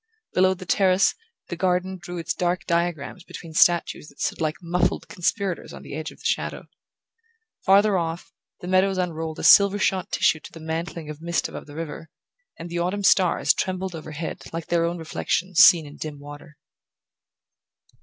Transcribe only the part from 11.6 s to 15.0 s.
the river; and the autumn stars trembled overhead like their own